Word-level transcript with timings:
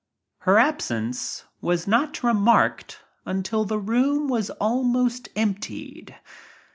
Her 0.39 0.57
absence 0.57 1.45
was 1.61 1.85
not 1.85 2.23
remarked 2.23 3.01
until 3.23 3.65
the 3.65 3.77
room 3.77 4.27
was 4.29 4.49
almost 4.49 5.29
emptied. 5.35 6.17